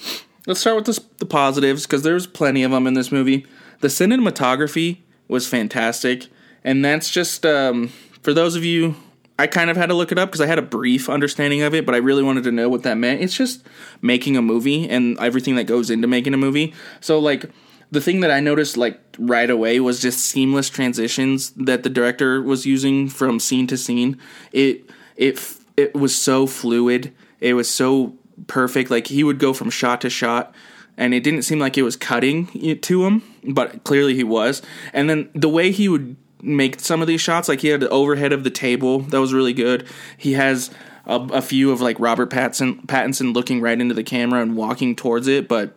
let's 0.46 0.60
start 0.60 0.76
with 0.76 0.86
the, 0.86 1.02
the 1.18 1.26
positives 1.26 1.86
because 1.86 2.02
there's 2.02 2.26
plenty 2.26 2.62
of 2.62 2.72
them 2.72 2.86
in 2.86 2.94
this 2.94 3.12
movie. 3.12 3.46
The 3.80 3.88
cinematography 3.88 4.98
was 5.28 5.48
fantastic, 5.48 6.26
and 6.64 6.84
that's 6.84 7.10
just 7.10 7.46
um, 7.46 7.88
for 8.22 8.32
those 8.32 8.56
of 8.56 8.64
you. 8.64 8.96
I 9.38 9.46
kind 9.46 9.68
of 9.68 9.76
had 9.76 9.90
to 9.90 9.94
look 9.94 10.12
it 10.12 10.18
up 10.18 10.30
because 10.30 10.40
I 10.40 10.46
had 10.46 10.58
a 10.58 10.62
brief 10.62 11.10
understanding 11.10 11.60
of 11.60 11.74
it, 11.74 11.84
but 11.84 11.94
I 11.94 11.98
really 11.98 12.22
wanted 12.22 12.44
to 12.44 12.50
know 12.50 12.70
what 12.70 12.84
that 12.84 12.94
meant. 12.94 13.20
It's 13.20 13.36
just 13.36 13.62
making 14.00 14.34
a 14.34 14.40
movie 14.40 14.88
and 14.88 15.18
everything 15.18 15.56
that 15.56 15.64
goes 15.64 15.90
into 15.90 16.08
making 16.08 16.32
a 16.32 16.38
movie. 16.38 16.72
So, 17.02 17.18
like, 17.18 17.44
the 17.90 18.00
thing 18.00 18.20
that 18.20 18.30
I 18.30 18.40
noticed 18.40 18.76
like 18.76 19.00
right 19.18 19.48
away 19.48 19.80
was 19.80 20.00
just 20.00 20.20
seamless 20.20 20.68
transitions 20.68 21.50
that 21.52 21.82
the 21.82 21.90
director 21.90 22.42
was 22.42 22.66
using 22.66 23.08
from 23.08 23.38
scene 23.40 23.66
to 23.68 23.76
scene. 23.76 24.18
It 24.52 24.90
it 25.16 25.40
it 25.76 25.94
was 25.94 26.16
so 26.16 26.46
fluid. 26.46 27.14
It 27.40 27.54
was 27.54 27.70
so 27.70 28.14
perfect. 28.46 28.90
Like 28.90 29.06
he 29.06 29.24
would 29.24 29.38
go 29.38 29.52
from 29.52 29.70
shot 29.70 30.00
to 30.02 30.10
shot, 30.10 30.54
and 30.96 31.14
it 31.14 31.22
didn't 31.22 31.42
seem 31.42 31.58
like 31.58 31.78
it 31.78 31.82
was 31.82 31.96
cutting 31.96 32.80
to 32.80 33.06
him, 33.06 33.22
but 33.44 33.84
clearly 33.84 34.14
he 34.14 34.24
was. 34.24 34.62
And 34.92 35.08
then 35.08 35.30
the 35.34 35.48
way 35.48 35.70
he 35.70 35.88
would 35.88 36.16
make 36.42 36.80
some 36.80 37.00
of 37.00 37.08
these 37.08 37.20
shots, 37.20 37.48
like 37.48 37.60
he 37.60 37.68
had 37.68 37.80
the 37.80 37.88
overhead 37.88 38.32
of 38.32 38.44
the 38.44 38.50
table 38.50 39.00
that 39.00 39.20
was 39.20 39.32
really 39.32 39.52
good. 39.52 39.86
He 40.16 40.34
has 40.34 40.70
a, 41.06 41.20
a 41.32 41.42
few 41.42 41.70
of 41.70 41.80
like 41.80 41.98
Robert 42.00 42.30
Pattinson, 42.30 42.84
Pattinson 42.86 43.34
looking 43.34 43.60
right 43.60 43.80
into 43.80 43.94
the 43.94 44.04
camera 44.04 44.42
and 44.42 44.56
walking 44.56 44.94
towards 44.96 45.28
it, 45.28 45.48
but 45.48 45.76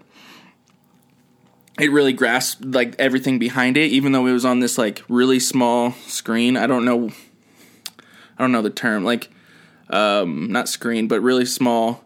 it 1.80 1.92
really 1.92 2.14
grasped 2.14 2.64
like 2.66 2.96
everything 3.00 3.40
behind 3.40 3.78
it, 3.78 3.92
even 3.92 4.12
though 4.12 4.26
it 4.26 4.34
was 4.34 4.46
on 4.46 4.60
this 4.60 4.78
like 4.78 5.04
really 5.08 5.40
small 5.40 5.92
screen. 6.08 6.58
I 6.58 6.68
don't 6.68 6.86
know, 6.86 7.10
I 8.38 8.44
don't 8.44 8.52
know 8.52 8.62
the 8.62 8.70
term, 8.70 9.04
like 9.04 9.30
um, 9.90 10.52
not 10.52 10.70
screen, 10.70 11.08
but 11.08 11.22
really 11.22 11.46
small 11.46 12.04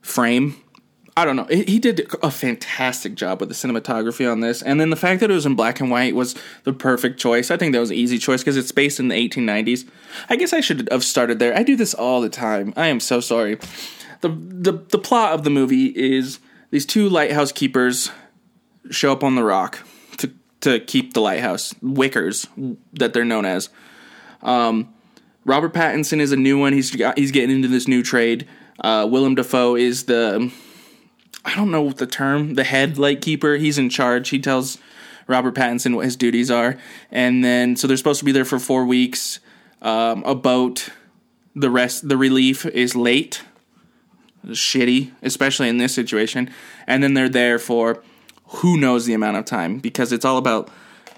frame. 0.00 0.56
I 1.16 1.24
don't 1.24 1.36
know. 1.36 1.46
He 1.50 1.78
did 1.78 2.08
a 2.22 2.30
fantastic 2.30 3.14
job 3.14 3.40
with 3.40 3.48
the 3.48 3.54
cinematography 3.54 4.30
on 4.30 4.40
this, 4.40 4.62
and 4.62 4.80
then 4.80 4.90
the 4.90 4.96
fact 4.96 5.20
that 5.20 5.30
it 5.30 5.34
was 5.34 5.44
in 5.44 5.54
black 5.54 5.80
and 5.80 5.90
white 5.90 6.14
was 6.14 6.34
the 6.64 6.72
perfect 6.72 7.18
choice. 7.18 7.50
I 7.50 7.56
think 7.56 7.72
that 7.72 7.80
was 7.80 7.90
an 7.90 7.96
easy 7.96 8.16
choice 8.16 8.40
because 8.40 8.56
it's 8.56 8.72
based 8.72 9.00
in 9.00 9.08
the 9.08 9.28
1890s. 9.28 9.88
I 10.28 10.36
guess 10.36 10.52
I 10.52 10.60
should 10.60 10.88
have 10.90 11.04
started 11.04 11.38
there. 11.38 11.54
I 11.54 11.62
do 11.62 11.76
this 11.76 11.94
all 11.94 12.20
the 12.20 12.30
time. 12.30 12.72
I 12.76 12.86
am 12.86 13.00
so 13.00 13.20
sorry. 13.20 13.58
the 14.20 14.28
the 14.28 14.72
The 14.72 14.98
plot 14.98 15.32
of 15.32 15.42
the 15.42 15.50
movie 15.50 15.86
is 15.86 16.38
these 16.70 16.86
two 16.86 17.08
lighthouse 17.08 17.52
keepers 17.52 18.10
show 18.90 19.12
up 19.12 19.22
on 19.22 19.34
the 19.34 19.44
rock 19.44 19.80
to 20.18 20.32
to 20.60 20.80
keep 20.80 21.14
the 21.14 21.20
lighthouse 21.20 21.74
wickies 21.82 22.48
that 22.92 23.12
they're 23.12 23.24
known 23.24 23.44
as. 23.44 23.68
Um, 24.42 24.92
Robert 25.44 25.72
Pattinson 25.72 26.20
is 26.20 26.32
a 26.32 26.36
new 26.36 26.58
one. 26.58 26.72
He's 26.72 26.90
he's 27.16 27.30
getting 27.30 27.56
into 27.56 27.68
this 27.68 27.88
new 27.88 28.02
trade. 28.02 28.46
Uh, 28.78 29.06
Willem 29.10 29.34
Dafoe 29.34 29.76
is 29.76 30.04
the 30.04 30.52
I 31.44 31.54
don't 31.54 31.70
know 31.70 31.82
what 31.82 31.98
the 31.98 32.06
term, 32.06 32.54
the 32.54 32.64
head 32.64 32.98
lightkeeper. 32.98 33.56
He's 33.56 33.78
in 33.78 33.88
charge. 33.88 34.28
He 34.28 34.38
tells 34.38 34.78
Robert 35.26 35.54
Pattinson 35.54 35.94
what 35.94 36.04
his 36.04 36.16
duties 36.16 36.50
are, 36.50 36.76
and 37.10 37.42
then 37.42 37.76
so 37.76 37.86
they're 37.86 37.96
supposed 37.96 38.18
to 38.18 38.24
be 38.24 38.32
there 38.32 38.44
for 38.44 38.58
four 38.58 38.84
weeks. 38.84 39.40
Um, 39.82 40.22
a 40.24 40.34
boat, 40.34 40.90
the 41.54 41.70
rest, 41.70 42.06
the 42.06 42.18
relief 42.18 42.66
is 42.66 42.94
late, 42.94 43.42
shitty, 44.46 45.12
especially 45.22 45.70
in 45.70 45.78
this 45.78 45.94
situation, 45.94 46.50
and 46.86 47.02
then 47.02 47.14
they're 47.14 47.30
there 47.30 47.58
for 47.58 48.02
who 48.50 48.76
knows 48.76 49.06
the 49.06 49.14
amount 49.14 49.36
of 49.36 49.44
time 49.44 49.78
because 49.78 50.12
it's 50.12 50.24
all 50.24 50.36
about 50.36 50.68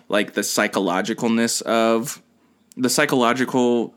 like 0.09 0.35
the 0.35 0.43
psychologicalness 0.43 1.63
of 1.63 2.23
the 2.77 2.91
psychological 2.91 3.95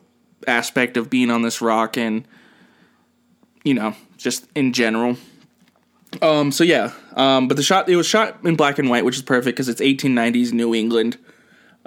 aspect 0.47 0.95
of 0.97 1.09
being 1.09 1.29
on 1.29 1.41
this 1.41 1.61
rock 1.61 1.97
and 1.97 2.25
you 3.63 3.73
know 3.73 3.93
just 4.17 4.47
in 4.55 4.73
general. 4.73 5.17
Um 6.21 6.51
so 6.51 6.63
yeah 6.63 6.91
um 7.15 7.47
but 7.47 7.57
the 7.57 7.63
shot 7.63 7.89
it 7.89 7.95
was 7.97 8.07
shot 8.07 8.37
in 8.45 8.55
black 8.55 8.79
and 8.79 8.89
white 8.89 9.03
which 9.03 9.17
is 9.17 9.21
perfect 9.21 9.57
because 9.57 9.67
it's 9.67 9.81
1890s 9.81 10.53
new 10.53 10.73
england 10.73 11.17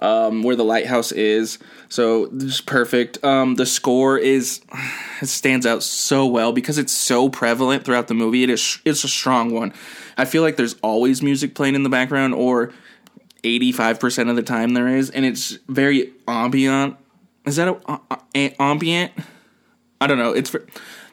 um 0.00 0.42
where 0.42 0.56
the 0.56 0.64
lighthouse 0.64 1.12
is. 1.12 1.58
So 1.88 2.30
just 2.30 2.66
perfect. 2.66 3.22
Um 3.24 3.56
the 3.56 3.66
score 3.66 4.18
is 4.18 4.60
it 5.20 5.26
stands 5.26 5.66
out 5.66 5.82
so 5.82 6.26
well 6.26 6.52
because 6.52 6.78
it's 6.78 6.92
so 6.92 7.28
prevalent 7.28 7.84
throughout 7.84 8.08
the 8.08 8.14
movie. 8.14 8.42
It 8.42 8.50
is 8.50 8.78
it's 8.84 9.04
a 9.04 9.08
strong 9.08 9.52
one. 9.52 9.72
I 10.16 10.24
feel 10.24 10.42
like 10.42 10.56
there's 10.56 10.76
always 10.82 11.22
music 11.22 11.54
playing 11.54 11.74
in 11.74 11.82
the 11.82 11.88
background 11.88 12.34
or 12.34 12.72
85% 13.44 14.30
of 14.30 14.36
the 14.36 14.42
time 14.42 14.74
there 14.74 14.88
is 14.88 15.10
and 15.10 15.24
it's 15.24 15.58
very 15.68 16.12
ambient. 16.26 16.96
Is 17.44 17.56
that 17.56 17.68
a, 17.68 17.76
a, 17.92 18.18
a 18.34 18.62
ambient? 18.62 19.12
I 20.00 20.06
don't 20.06 20.18
know. 20.18 20.32
It's 20.32 20.50
for, 20.50 20.64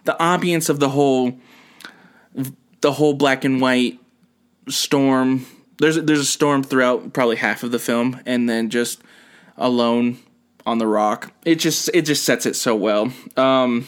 the 0.06 0.16
ambience 0.20 0.70
of 0.70 0.80
the 0.80 0.90
whole 0.90 1.38
the 2.82 2.92
whole 2.92 3.14
black 3.14 3.44
and 3.44 3.60
white 3.60 4.00
storm 4.70 5.46
there's 5.80 5.96
there's 6.04 6.20
a 6.20 6.26
storm 6.26 6.64
throughout 6.64 7.14
probably 7.14 7.36
half 7.36 7.64
of 7.64 7.72
the 7.72 7.80
film 7.80 8.20
and 8.26 8.50
then 8.50 8.70
just 8.70 9.02
alone 9.58 10.18
on 10.66 10.78
the 10.78 10.88
rock 10.88 11.32
it 11.46 11.56
just 11.56 11.90
it 11.94 12.04
just 12.04 12.24
sets 12.24 12.46
it 12.46 12.56
so 12.56 12.76
well 12.76 13.12
um 13.38 13.86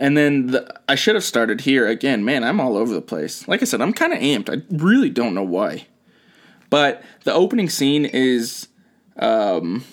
and 0.00 0.16
then 0.16 0.46
the, 0.48 0.80
I 0.88 0.94
should 0.94 1.14
have 1.14 1.24
started 1.24 1.60
here 1.60 1.86
again. 1.86 2.24
Man, 2.24 2.42
I'm 2.42 2.58
all 2.58 2.78
over 2.78 2.94
the 2.94 3.02
place. 3.02 3.46
Like 3.46 3.60
I 3.60 3.66
said, 3.66 3.82
I'm 3.82 3.92
kind 3.92 4.14
of 4.14 4.18
amped. 4.18 4.48
I 4.48 4.64
really 4.74 5.10
don't 5.10 5.34
know 5.34 5.44
why. 5.44 5.86
But 6.70 7.02
the 7.24 7.34
opening 7.34 7.68
scene 7.68 8.06
is 8.06 8.68
um 9.18 9.84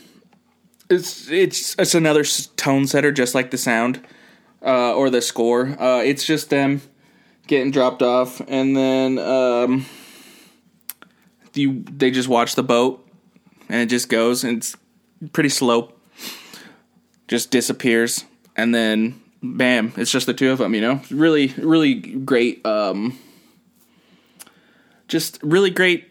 it's 0.90 1.30
it's 1.30 1.76
it's 1.78 1.94
another 1.94 2.24
tone 2.56 2.88
setter 2.88 3.12
just 3.12 3.36
like 3.36 3.52
the 3.52 3.58
sound 3.58 4.02
uh, 4.66 4.96
or 4.96 5.10
the 5.10 5.22
score. 5.22 5.76
Uh, 5.80 6.02
it's 6.02 6.24
just 6.24 6.50
them 6.50 6.82
getting 7.48 7.72
dropped 7.72 8.02
off 8.02 8.42
and 8.48 8.78
then 8.78 9.20
um 9.20 9.86
you 11.58 11.84
they 11.84 12.12
just 12.12 12.30
watch 12.30 12.56
the 12.56 12.64
boat 12.64 13.08
and 13.70 13.82
it 13.82 13.88
just 13.88 14.10
goes 14.10 14.44
and 14.44 14.58
it's 14.58 14.76
pretty 15.34 15.50
slow. 15.50 15.94
Just 17.28 17.52
disappears 17.52 18.26
and 18.56 18.74
then 18.74 19.22
bam, 19.42 19.94
it's 19.98 20.12
just 20.12 20.26
the 20.26 20.34
two 20.34 20.52
of 20.52 20.58
them, 20.58 20.74
you 20.74 20.82
know? 20.82 21.02
Really 21.12 21.48
really 21.58 21.96
great 21.96 22.66
um 22.66 23.18
just 25.08 25.40
really 25.42 25.70
great 25.70 26.10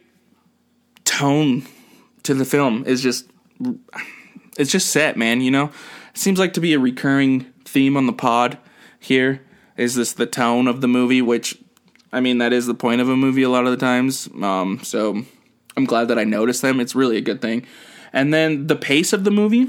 tone 1.05 1.67
to 2.23 2.35
the 2.35 2.45
film 2.45 2.85
is 2.87 3.03
just 3.03 3.31
it's 4.59 4.71
just 4.71 4.91
set, 4.91 5.17
man, 5.17 5.41
you 5.41 5.51
know? 5.51 5.67
It 6.11 6.19
seems 6.19 6.39
like 6.39 6.55
to 6.55 6.61
be 6.61 6.73
a 6.73 6.79
recurring 6.79 7.53
theme 7.65 7.97
on 7.97 8.07
the 8.07 8.13
pod 8.13 8.59
here 8.99 9.43
is 9.77 9.95
this 9.95 10.13
the 10.13 10.27
tone 10.27 10.67
of 10.67 10.81
the 10.81 10.89
movie, 10.89 11.23
which 11.23 11.59
I 12.13 12.21
mean 12.21 12.39
that 12.39 12.53
is 12.53 12.67
the 12.67 12.75
point 12.75 13.01
of 13.01 13.09
a 13.09 13.17
movie 13.17 13.43
a 13.43 13.51
lot 13.51 13.65
of 13.67 13.71
the 13.71 13.77
times. 13.77 14.29
Um 14.41 14.81
so 14.83 15.25
I'm 15.77 15.85
glad 15.85 16.09
that 16.09 16.19
I 16.19 16.25
noticed 16.25 16.63
them. 16.63 16.81
It's 16.81 16.95
really 16.95 17.17
a 17.17 17.21
good 17.21 17.41
thing. 17.41 17.67
And 18.13 18.33
then 18.33 18.67
the 18.67 18.77
pace 18.77 19.13
of 19.13 19.25
the 19.25 19.31
movie, 19.31 19.69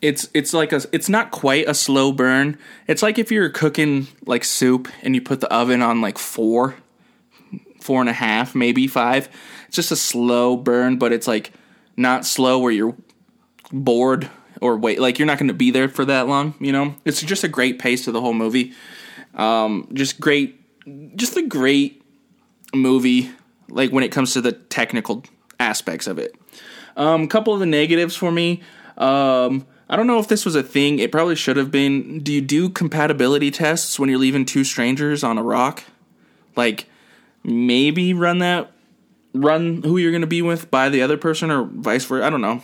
it's 0.00 0.28
it's 0.32 0.54
like 0.54 0.72
a 0.72 0.80
it's 0.92 1.08
not 1.08 1.30
quite 1.30 1.68
a 1.68 1.74
slow 1.74 2.12
burn. 2.12 2.58
It's 2.86 3.02
like 3.02 3.18
if 3.18 3.30
you're 3.30 3.50
cooking 3.50 4.08
like 4.24 4.44
soup 4.44 4.88
and 5.02 5.14
you 5.14 5.20
put 5.20 5.40
the 5.40 5.52
oven 5.52 5.82
on 5.82 6.00
like 6.00 6.18
four, 6.18 6.76
four 7.80 8.00
and 8.00 8.08
a 8.08 8.14
half, 8.14 8.54
maybe 8.54 8.86
five. 8.86 9.28
It's 9.66 9.76
just 9.76 9.92
a 9.92 9.96
slow 9.96 10.56
burn, 10.56 10.98
but 10.98 11.12
it's 11.12 11.26
like 11.26 11.52
not 11.96 12.24
slow 12.24 12.58
where 12.58 12.72
you're 12.72 12.96
bored 13.70 14.30
or 14.60 14.76
wait 14.76 15.00
like 15.00 15.18
you're 15.18 15.26
not 15.26 15.38
going 15.38 15.48
to 15.48 15.54
be 15.54 15.70
there 15.70 15.88
for 15.88 16.04
that 16.06 16.26
long. 16.26 16.54
You 16.60 16.72
know, 16.72 16.94
it's 17.04 17.20
just 17.20 17.44
a 17.44 17.48
great 17.48 17.78
pace 17.78 18.04
to 18.06 18.12
the 18.12 18.20
whole 18.20 18.34
movie. 18.34 18.72
Um, 19.34 19.88
just 19.92 20.18
great, 20.18 20.58
just 21.16 21.36
a 21.36 21.42
great 21.42 22.02
movie. 22.74 23.30
Like 23.70 23.90
when 23.90 24.04
it 24.04 24.12
comes 24.12 24.32
to 24.34 24.40
the 24.40 24.52
technical 24.52 25.24
aspects 25.58 26.06
of 26.06 26.18
it. 26.18 26.34
A 26.96 27.02
um, 27.02 27.28
couple 27.28 27.54
of 27.54 27.60
the 27.60 27.66
negatives 27.66 28.16
for 28.16 28.32
me. 28.32 28.62
Um, 28.98 29.66
I 29.88 29.96
don't 29.96 30.06
know 30.06 30.18
if 30.18 30.28
this 30.28 30.44
was 30.44 30.54
a 30.54 30.62
thing. 30.62 30.98
It 30.98 31.10
probably 31.10 31.36
should 31.36 31.56
have 31.56 31.70
been. 31.70 32.20
Do 32.20 32.32
you 32.32 32.40
do 32.40 32.68
compatibility 32.68 33.50
tests 33.50 33.98
when 33.98 34.08
you're 34.08 34.18
leaving 34.18 34.44
two 34.44 34.64
strangers 34.64 35.24
on 35.24 35.38
a 35.38 35.42
rock? 35.42 35.84
Like, 36.56 36.86
maybe 37.42 38.12
run 38.14 38.38
that, 38.38 38.72
run 39.34 39.82
who 39.82 39.96
you're 39.98 40.12
going 40.12 40.20
to 40.20 40.26
be 40.26 40.42
with 40.42 40.70
by 40.70 40.88
the 40.88 41.02
other 41.02 41.16
person 41.16 41.50
or 41.50 41.64
vice 41.64 42.04
versa. 42.04 42.24
I 42.24 42.30
don't 42.30 42.40
know. 42.40 42.62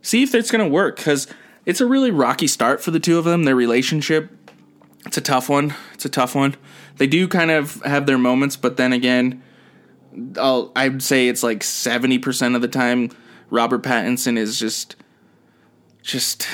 See 0.00 0.22
if 0.22 0.34
it's 0.34 0.50
going 0.50 0.64
to 0.64 0.70
work 0.70 0.96
because 0.96 1.28
it's 1.64 1.80
a 1.80 1.86
really 1.86 2.10
rocky 2.10 2.46
start 2.46 2.82
for 2.82 2.90
the 2.90 3.00
two 3.00 3.18
of 3.18 3.24
them. 3.24 3.44
Their 3.44 3.54
relationship, 3.54 4.30
it's 5.06 5.16
a 5.16 5.22
tough 5.22 5.48
one. 5.48 5.74
It's 5.94 6.04
a 6.04 6.08
tough 6.10 6.34
one. 6.34 6.56
They 6.96 7.06
do 7.06 7.28
kind 7.28 7.50
of 7.50 7.80
have 7.82 8.06
their 8.06 8.18
moments, 8.18 8.56
but 8.56 8.76
then 8.76 8.92
again, 8.92 9.42
I'll, 10.36 10.72
I'd 10.76 11.02
say 11.02 11.28
it's 11.28 11.42
like 11.42 11.60
70% 11.60 12.54
of 12.54 12.62
the 12.62 12.68
time 12.68 13.10
Robert 13.50 13.82
Pattinson 13.82 14.36
is 14.36 14.58
just 14.58 14.96
just 16.02 16.48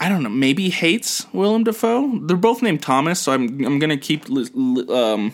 I 0.00 0.08
don't 0.08 0.22
know, 0.22 0.28
maybe 0.28 0.70
hates 0.70 1.26
Willem 1.32 1.62
Dafoe. 1.62 2.20
They're 2.26 2.36
both 2.36 2.62
named 2.62 2.82
Thomas, 2.82 3.20
so 3.20 3.32
I'm 3.32 3.64
I'm 3.64 3.78
going 3.78 3.90
to 3.90 3.96
keep 3.96 4.28
um 4.30 5.32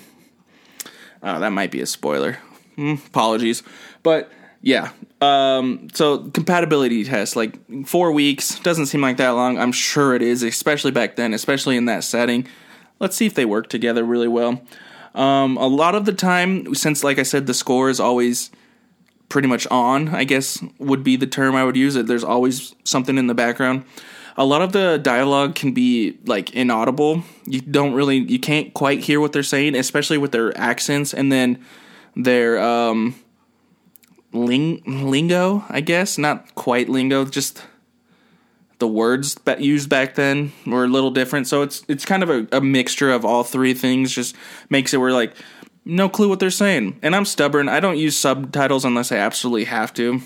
oh, 1.22 1.40
that 1.40 1.50
might 1.50 1.70
be 1.70 1.80
a 1.80 1.86
spoiler. 1.86 2.38
Mm, 2.76 3.06
apologies. 3.06 3.62
But 4.02 4.30
yeah. 4.60 4.90
Um 5.20 5.88
so 5.92 6.18
compatibility 6.30 7.04
test 7.04 7.36
like 7.36 7.58
4 7.86 8.12
weeks 8.12 8.58
doesn't 8.60 8.86
seem 8.86 9.00
like 9.00 9.18
that 9.18 9.30
long. 9.30 9.58
I'm 9.58 9.72
sure 9.72 10.14
it 10.14 10.22
is, 10.22 10.42
especially 10.42 10.90
back 10.90 11.16
then, 11.16 11.34
especially 11.34 11.76
in 11.76 11.84
that 11.84 12.04
setting. 12.04 12.46
Let's 12.98 13.16
see 13.16 13.26
if 13.26 13.34
they 13.34 13.44
work 13.44 13.68
together 13.68 14.04
really 14.04 14.28
well. 14.28 14.62
Um, 15.18 15.56
a 15.56 15.66
lot 15.66 15.96
of 15.96 16.04
the 16.04 16.12
time, 16.12 16.74
since 16.76 17.02
like 17.02 17.18
I 17.18 17.24
said, 17.24 17.46
the 17.46 17.54
score 17.54 17.90
is 17.90 17.98
always 17.98 18.50
pretty 19.28 19.48
much 19.48 19.66
on. 19.66 20.08
I 20.08 20.24
guess 20.24 20.62
would 20.78 21.02
be 21.02 21.16
the 21.16 21.26
term 21.26 21.56
I 21.56 21.64
would 21.64 21.76
use. 21.76 21.96
It 21.96 22.06
there's 22.06 22.24
always 22.24 22.74
something 22.84 23.18
in 23.18 23.26
the 23.26 23.34
background. 23.34 23.84
A 24.36 24.44
lot 24.44 24.62
of 24.62 24.70
the 24.70 24.98
dialogue 25.02 25.56
can 25.56 25.72
be 25.72 26.16
like 26.24 26.54
inaudible. 26.54 27.24
You 27.44 27.60
don't 27.60 27.94
really, 27.94 28.18
you 28.18 28.38
can't 28.38 28.72
quite 28.72 29.00
hear 29.00 29.20
what 29.20 29.32
they're 29.32 29.42
saying, 29.42 29.74
especially 29.74 30.18
with 30.18 30.30
their 30.30 30.56
accents 30.56 31.12
and 31.12 31.32
then 31.32 31.64
their 32.14 32.56
um, 32.62 33.16
ling- 34.32 34.82
lingo. 34.86 35.64
I 35.68 35.80
guess 35.80 36.16
not 36.16 36.54
quite 36.54 36.88
lingo, 36.88 37.24
just 37.24 37.60
the 38.78 38.88
words 38.88 39.34
that 39.44 39.60
used 39.60 39.88
back 39.88 40.14
then 40.14 40.52
were 40.66 40.84
a 40.84 40.88
little 40.88 41.10
different. 41.10 41.46
So 41.46 41.62
it's 41.62 41.84
it's 41.88 42.04
kind 42.04 42.22
of 42.22 42.30
a, 42.30 42.46
a 42.52 42.60
mixture 42.60 43.10
of 43.10 43.24
all 43.24 43.44
three 43.44 43.74
things. 43.74 44.12
Just 44.12 44.36
makes 44.70 44.94
it 44.94 44.98
where 44.98 45.12
like 45.12 45.34
no 45.84 46.08
clue 46.08 46.28
what 46.28 46.38
they're 46.38 46.50
saying. 46.50 46.98
And 47.02 47.16
I'm 47.16 47.24
stubborn. 47.24 47.68
I 47.68 47.80
don't 47.80 47.98
use 47.98 48.16
subtitles 48.16 48.84
unless 48.84 49.10
I 49.10 49.16
absolutely 49.16 49.64
have 49.64 49.92
to. 49.94 50.20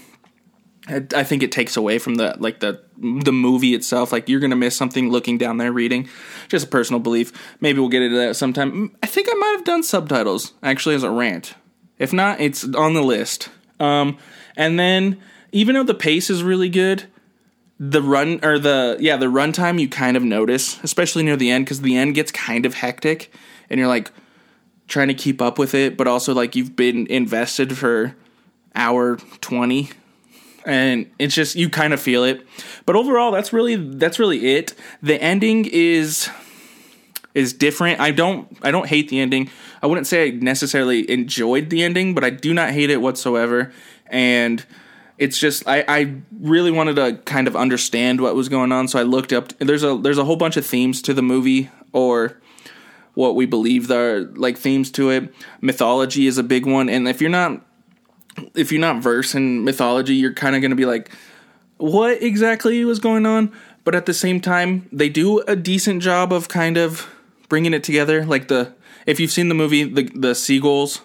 I, 0.89 1.07
I 1.15 1.25
think 1.25 1.43
it 1.43 1.53
takes 1.53 1.77
away 1.77 1.99
from 1.99 2.17
the 2.17 2.35
like 2.39 2.61
the 2.61 2.83
the 2.99 3.33
movie 3.33 3.75
itself. 3.75 4.13
Like 4.13 4.29
you're 4.29 4.41
gonna 4.41 4.57
miss 4.57 4.77
something 4.77 5.11
looking 5.11 5.39
down 5.39 5.57
there 5.57 5.73
reading. 5.73 6.09
Just 6.49 6.67
a 6.67 6.69
personal 6.69 7.01
belief. 7.01 7.33
Maybe 7.61 7.79
we'll 7.79 7.89
get 7.89 8.03
into 8.03 8.19
that 8.19 8.37
sometime. 8.37 8.73
Mm, 8.73 8.95
I 9.03 9.07
think 9.07 9.29
I 9.31 9.35
might 9.35 9.55
have 9.57 9.65
done 9.65 9.83
subtitles 9.83 10.53
actually 10.63 10.95
as 10.95 11.03
a 11.03 11.11
rant. 11.11 11.55
If 11.99 12.13
not, 12.13 12.41
it's 12.41 12.65
on 12.75 12.95
the 12.95 13.03
list. 13.03 13.49
Um, 13.79 14.19
and 14.57 14.79
then 14.79 15.21
even 15.53 15.75
though 15.75 15.85
the 15.85 15.95
pace 15.95 16.31
is 16.31 16.43
really 16.43 16.69
good, 16.69 17.05
the 17.85 18.01
run 18.01 18.39
or 18.45 18.61
the 18.61 18.97
yeah 19.01 19.17
the 19.17 19.27
runtime 19.27 19.81
you 19.81 19.89
kind 19.89 20.17
of 20.17 20.23
notice, 20.23 20.79
especially 20.85 21.25
near 21.25 21.37
the 21.37 21.51
end, 21.51 21.65
because 21.65 21.81
the 21.81 21.97
end 21.97 22.15
gets 22.15 22.31
kind 22.31 22.65
of 22.65 22.75
hectic, 22.75 23.33
and 23.69 23.81
you're 23.81 23.89
like 23.89 24.13
trying 24.87 25.09
to 25.09 25.15
keep 25.15 25.43
up 25.43 25.59
with 25.59 25.75
it, 25.75 25.97
but 25.97 26.07
also 26.07 26.33
like 26.33 26.55
you've 26.55 26.77
been 26.77 27.09
invested 27.09 27.77
for 27.77 28.15
hour 28.77 29.17
twenty, 29.41 29.91
and 30.65 31.11
it's 31.19 31.35
just 31.35 31.57
you 31.57 31.69
kind 31.69 31.93
of 31.93 32.01
feel 32.01 32.23
it. 32.23 32.47
But 32.87 32.95
overall, 32.95 33.33
that's 33.33 33.53
really 33.53 33.75
that's 33.75 34.21
really 34.21 34.55
it. 34.55 34.75
The 35.03 35.21
ending 35.21 35.65
is 35.65 36.31
is 37.35 37.53
different. 37.53 37.99
I 37.99 38.13
don't 38.13 38.47
I 38.63 38.71
don't 38.71 38.87
hate 38.87 39.09
the 39.09 39.19
ending. 39.19 39.51
I 39.83 39.89
wouldn't 39.89 40.07
say 40.07 40.29
I 40.29 40.31
necessarily 40.31 41.11
enjoyed 41.11 41.69
the 41.69 41.83
ending, 41.83 42.15
but 42.15 42.23
I 42.23 42.31
do 42.31 42.55
not 42.55 42.71
hate 42.71 42.91
it 42.91 42.99
whatsoever. 42.99 43.73
And 44.07 44.65
it's 45.19 45.39
just 45.39 45.67
I, 45.69 45.85
I 45.87 46.17
really 46.41 46.71
wanted 46.71 46.97
to 46.97 47.19
kind 47.25 47.47
of 47.47 47.57
understand 47.57 48.21
what 48.21 48.35
was 48.35 48.49
going 48.49 48.73
on, 48.73 48.89
so 48.89 48.99
I 48.99 49.03
looked 49.03 49.33
up. 49.33 49.57
There's 49.59 49.83
a 49.83 49.97
there's 49.97 50.19
a 50.19 50.25
whole 50.25 50.37
bunch 50.37 50.57
of 50.57 50.67
themes 50.67 51.03
to 51.03 51.15
the 51.15 51.23
movie, 51.23 51.71
or 51.93 52.41
what 53.15 53.37
we 53.37 53.47
believe 53.47 53.91
are 53.91 54.23
like 54.23 54.59
themes 54.59 54.91
to 54.93 55.11
it. 55.11 55.35
Mythology 55.61 56.27
is 56.27 56.39
a 56.39 56.43
big 56.43 56.67
one, 56.67 56.89
and 56.89 57.07
if 57.09 57.21
you're 57.21 57.31
not 57.31 57.65
if 58.55 58.73
you're 58.73 58.81
not 58.81 59.03
versed 59.03 59.35
in 59.35 59.65
mythology, 59.65 60.15
you're 60.15 60.33
kind 60.33 60.57
of 60.57 60.63
going 60.63 60.71
to 60.71 60.77
be 60.77 60.87
like, 60.87 61.11
what 61.77 62.23
exactly 62.23 62.85
was 62.85 62.99
going 62.99 63.27
on? 63.27 63.53
But 63.85 63.95
at 63.95 64.07
the 64.07 64.15
same 64.15 64.41
time, 64.41 64.89
they 64.93 65.09
do 65.09 65.41
a 65.41 65.57
decent 65.57 66.03
job 66.03 66.33
of 66.33 66.49
kind 66.49 66.77
of 66.77 67.07
bringing 67.49 67.75
it 67.75 67.85
together. 67.85 68.25
Like 68.25 68.49
the 68.49 68.73
if 69.07 69.21
you've 69.21 69.33
seen 69.33 69.49
the 69.49 69.55
movie 69.55 69.85
the 69.85 70.05
the 70.15 70.35
seagulls, 70.35 71.03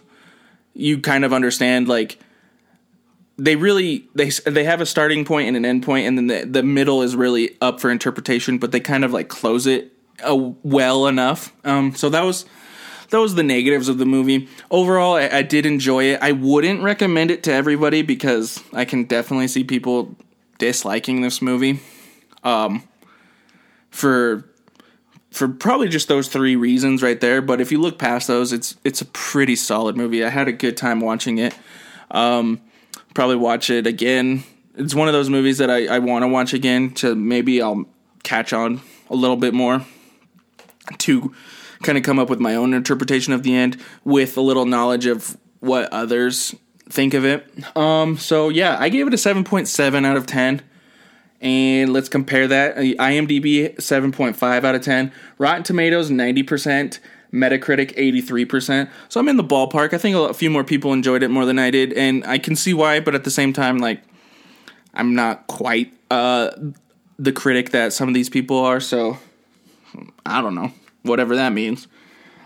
you 0.74 1.00
kind 1.00 1.26
of 1.26 1.34
understand 1.34 1.88
like 1.88 2.20
they 3.38 3.56
really 3.56 4.08
they 4.16 4.30
they 4.30 4.64
have 4.64 4.82
a 4.82 4.86
starting 4.86 5.26
point 5.26 5.48
and 5.48 5.58
an 5.58 5.66
end 5.66 5.84
point, 5.84 6.08
and 6.08 6.18
then 6.18 6.28
the 6.28 6.46
the 6.46 6.64
middle 6.64 7.02
is 7.02 7.16
really 7.16 7.56
up 7.62 7.80
for 7.80 7.90
interpretation. 7.90 8.58
But 8.58 8.72
they 8.72 8.80
kind 8.80 9.06
of 9.06 9.14
like 9.14 9.30
close 9.30 9.68
it 9.68 9.94
uh, 10.28 10.52
well 10.64 11.08
enough. 11.08 11.54
Um, 11.64 11.96
so 11.96 12.10
that 12.10 12.24
was 12.24 12.46
that 13.10 13.20
was 13.20 13.36
the 13.36 13.44
negatives 13.44 13.90
of 13.90 14.00
the 14.00 14.06
movie. 14.06 14.50
Overall, 14.72 15.16
I, 15.16 15.28
I, 15.28 15.42
did 15.42 15.66
enjoy 15.66 16.06
it. 16.06 16.20
I 16.22 16.34
wouldn't 16.34 16.84
recommend 16.84 17.32
it 17.32 17.44
to 17.44 17.54
everybody 17.54 18.02
because 18.02 18.62
I 18.74 18.84
can 18.84 19.06
definitely 19.06 19.48
see 19.48 19.64
people 19.64 20.16
disliking 20.58 21.22
this 21.22 21.42
movie. 21.42 21.80
Um, 22.44 22.84
for 23.90 24.50
for 25.32 25.48
probably 25.48 25.88
just 25.88 26.08
those 26.08 26.28
three 26.28 26.56
reasons 26.56 27.04
right 27.04 27.20
there. 27.20 27.42
But 27.42 27.62
if 27.62 27.72
you 27.72 27.80
look 27.80 28.00
past 28.00 28.28
those, 28.28 28.52
it's 28.52 28.76
it's 28.84 29.02
a 29.02 29.06
pretty 29.06 29.56
solid 29.56 29.96
movie. 29.96 30.24
I 30.24 30.30
had 30.30 30.48
a 30.48 30.54
good 30.54 30.78
time 30.78 31.00
watching 31.00 31.38
it. 31.38 31.56
Um, 32.12 32.62
probably 33.18 33.36
watch 33.36 33.72
it 33.72 33.88
again. 33.88 34.44
It's 34.76 34.94
one 34.94 35.08
of 35.08 35.14
those 35.14 35.28
movies 35.28 35.58
that 35.58 35.72
I, 35.72 35.88
I 35.88 35.98
want 35.98 36.22
to 36.22 36.28
watch 36.28 36.54
again 36.54 36.92
to 36.96 37.16
maybe 37.16 37.64
I'll 37.64 37.86
catch 38.22 38.54
on 38.54 38.80
a 39.10 39.16
little 39.16 39.38
bit 39.38 39.56
more 39.56 39.84
to 41.00 41.34
kind 41.82 41.98
of 41.98 42.04
come 42.04 42.20
up 42.20 42.30
with 42.30 42.40
my 42.40 42.54
own 42.54 42.76
interpretation 42.76 43.34
of 43.34 43.42
the 43.42 43.56
end 43.56 43.82
with 44.04 44.38
a 44.38 44.42
little 44.42 44.66
knowledge 44.66 45.08
of 45.08 45.36
what 45.62 45.92
others 45.92 46.54
think 46.90 47.16
of 47.16 47.26
it. 47.26 47.52
Um, 47.76 48.20
so 48.20 48.50
yeah, 48.50 48.78
I 48.80 48.90
gave 48.90 49.08
it 49.08 49.14
a 49.16 49.18
7.7 49.18 50.06
out 50.06 50.16
of 50.16 50.28
10. 50.28 50.62
And 51.42 51.92
let's 51.94 52.10
compare 52.10 52.48
that. 52.48 52.76
IMDb 52.78 53.78
7.5 53.78 54.64
out 54.64 54.76
of 54.76 54.82
10. 54.84 55.12
Rotten 55.40 55.64
Tomatoes 55.64 56.12
90%. 56.12 57.00
Metacritic 57.32 57.96
83%. 57.98 58.90
So 59.10 59.20
I'm 59.20 59.28
in 59.28 59.38
the 59.38 59.44
ballpark. 59.44 59.94
I 59.94 59.98
think 59.98 60.16
a 60.16 60.34
few 60.34 60.50
more 60.50 60.64
people 60.64 60.94
enjoyed 60.94 61.24
it 61.24 61.30
more 61.30 61.46
than 61.46 61.60
I 61.60 61.72
did 61.72 61.94
and 61.94 62.26
I 62.26 62.38
can 62.38 62.56
see 62.56 62.74
why, 62.74 63.00
but 63.00 63.16
at 63.16 63.24
the 63.24 63.32
same 63.32 63.54
time 63.54 63.78
like 63.78 64.02
I'm 64.94 65.16
not 65.16 65.48
quite 65.48 65.94
uh 66.10 66.52
the 67.20 67.32
critic 67.32 67.72
that 67.72 67.94
some 67.94 68.08
of 68.08 68.14
these 68.14 68.30
people 68.30 68.58
are, 68.60 68.80
so 68.80 69.18
I 70.26 70.42
don't 70.42 70.56
know. 70.56 70.72
Whatever 71.04 71.36
that 71.36 71.54
means. 71.54 71.88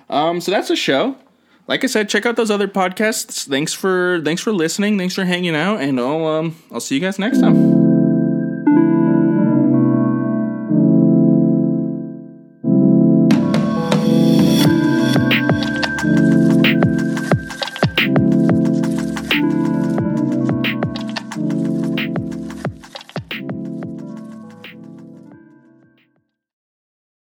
Um 0.10 0.42
so 0.42 0.52
that's 0.52 0.70
a 0.70 0.76
show. 0.76 1.16
Like 1.68 1.84
I 1.84 1.88
said, 1.88 2.10
check 2.10 2.26
out 2.26 2.36
those 2.36 2.52
other 2.52 2.68
podcasts. 2.68 3.48
Thanks 3.48 3.74
for 3.74 4.22
thanks 4.24 4.42
for 4.42 4.52
listening. 4.52 4.98
Thanks 4.98 5.16
for 5.16 5.26
hanging 5.26 5.56
out 5.56 5.80
and 5.80 6.00
I'll 6.00 6.26
um 6.26 6.56
I'll 6.72 6.80
see 6.80 6.96
you 6.96 7.02
guys 7.02 7.20
next 7.20 7.40
time. 7.40 7.81